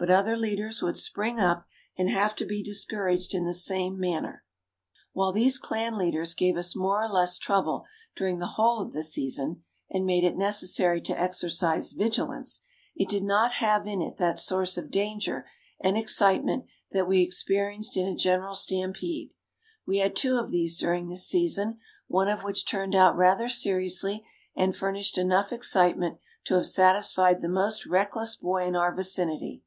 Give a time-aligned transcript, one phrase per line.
[0.00, 1.66] But other leaders would spring up
[1.96, 4.44] and have to be discouraged in the same manner.
[5.12, 7.84] While these clan leaders gave us more or less trouble
[8.14, 12.60] during the whole of the season and made it necessary to exercise vigilance,
[12.94, 15.48] it did not have in it that source of danger
[15.80, 19.32] and excitement that we experienced in a general stampede.
[19.84, 24.22] We had two of these during this season, one of which turned out rather seriously
[24.54, 29.64] and furnished enough excitement to have satisfied the most reckless boy in our vicinity.